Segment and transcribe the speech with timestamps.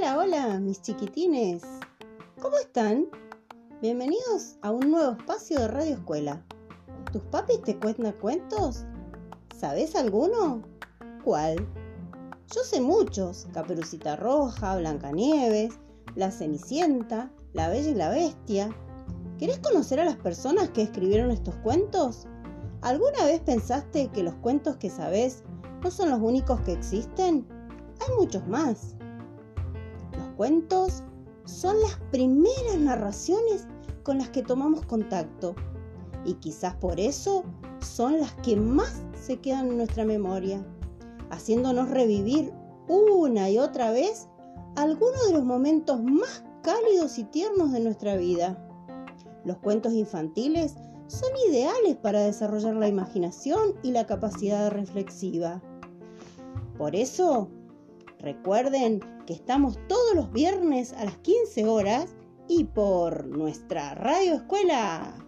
[0.00, 1.64] Hola, hola, mis chiquitines.
[2.40, 3.08] ¿Cómo están?
[3.82, 6.44] Bienvenidos a un nuevo espacio de Radio Escuela.
[7.12, 8.84] ¿Tus papis te cuentan cuentos?
[9.58, 10.62] ¿Sabes alguno?
[11.24, 11.66] ¿Cuál?
[12.54, 13.48] Yo sé muchos.
[13.52, 15.74] Caperucita Roja, Blancanieves,
[16.14, 18.70] La Cenicienta, La Bella y la Bestia.
[19.36, 22.28] ¿Querés conocer a las personas que escribieron estos cuentos?
[22.82, 25.42] ¿Alguna vez pensaste que los cuentos que sabes
[25.82, 27.48] no son los únicos que existen?
[28.00, 28.94] Hay muchos más.
[30.38, 31.02] Cuentos
[31.46, 33.66] son las primeras narraciones
[34.04, 35.56] con las que tomamos contacto
[36.24, 37.42] y quizás por eso
[37.80, 40.64] son las que más se quedan en nuestra memoria,
[41.30, 42.52] haciéndonos revivir
[42.86, 44.28] una y otra vez
[44.76, 48.64] algunos de los momentos más cálidos y tiernos de nuestra vida.
[49.44, 50.76] Los cuentos infantiles
[51.08, 55.60] son ideales para desarrollar la imaginación y la capacidad reflexiva.
[56.76, 57.50] Por eso,
[58.18, 62.16] recuerden que estamos todos los viernes a las 15 horas
[62.48, 65.27] y por nuestra radio escuela